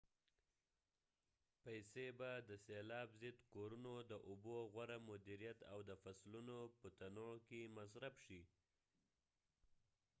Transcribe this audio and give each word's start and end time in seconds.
پیسې 1.63 2.05
به 2.19 2.31
د 2.49 2.49
سیلاب 2.65 3.09
ضد 3.21 3.37
کورونو 3.53 3.93
د 4.11 4.13
اوبو 4.29 4.55
غوره 4.73 4.97
مدیریت 5.09 5.59
او 5.71 5.79
د 5.89 5.91
فصلونو 6.03 6.57
په 6.79 6.87
تنوع 6.99 7.33
کې 7.47 7.61
مصرف 7.77 8.15
شي 8.25 8.41